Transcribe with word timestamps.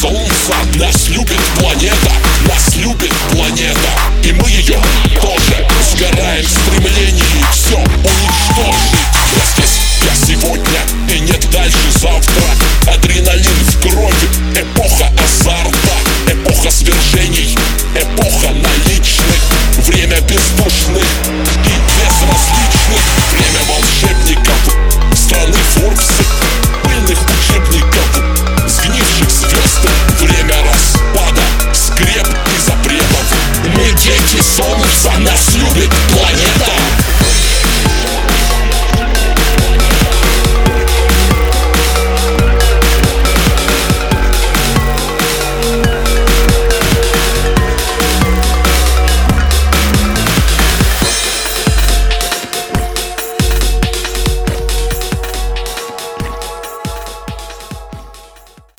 Солнце 0.00 0.54
нас 0.78 1.10
любит 1.10 1.38
планета, 1.58 2.10
нас 2.48 2.74
любит 2.76 3.12
планета. 3.32 4.09
Солнце 34.38 35.18
нас 35.18 35.54
любит 35.56 35.90
планета 36.12 36.79